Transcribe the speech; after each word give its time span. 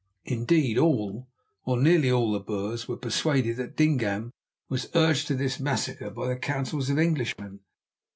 Indeed, 0.25 0.79
all, 0.79 1.27
or 1.63 1.79
nearly 1.79 2.09
all 2.09 2.31
the 2.31 2.39
Boers 2.39 2.87
were 2.87 2.97
persuaded 2.97 3.57
that 3.57 3.77
Dingaan 3.77 4.31
was 4.67 4.89
urged 4.95 5.27
to 5.27 5.35
this 5.35 5.59
massacre 5.59 6.09
by 6.09 6.27
the 6.29 6.37
counsels 6.37 6.89
of 6.89 6.97
Englishmen. 6.97 7.59